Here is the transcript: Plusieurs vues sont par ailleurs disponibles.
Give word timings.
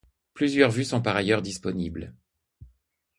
Plusieurs 0.33 0.71
vues 0.71 0.83
sont 0.85 1.03
par 1.03 1.15
ailleurs 1.15 1.43
disponibles. 1.43 2.15